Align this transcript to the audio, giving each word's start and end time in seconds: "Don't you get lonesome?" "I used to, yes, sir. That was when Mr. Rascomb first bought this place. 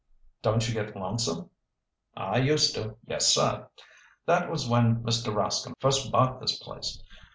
"Don't 0.41 0.67
you 0.67 0.73
get 0.73 0.95
lonesome?" 0.95 1.51
"I 2.17 2.39
used 2.39 2.73
to, 2.73 2.95
yes, 3.05 3.27
sir. 3.27 3.69
That 4.25 4.49
was 4.49 4.67
when 4.67 5.03
Mr. 5.03 5.31
Rascomb 5.31 5.75
first 5.79 6.11
bought 6.11 6.41
this 6.41 6.57
place. 6.57 7.03